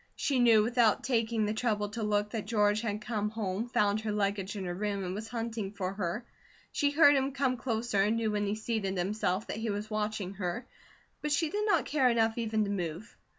[0.15, 4.11] She knew without taking the trouble to look that George had come home, found her
[4.11, 6.25] luggage in her room, and was hunting for her.
[6.71, 10.33] She heard him come closer and knew when he seated himself that he was watching
[10.41, 10.65] her,
[11.21, 13.15] but she did not care enough even to move.